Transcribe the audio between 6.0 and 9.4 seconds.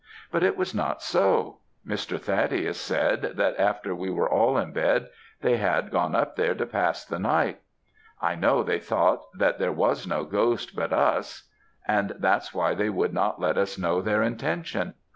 up there to pass the night. I know they thought